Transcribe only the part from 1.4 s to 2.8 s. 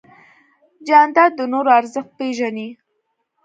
نورو ارزښت پېژني.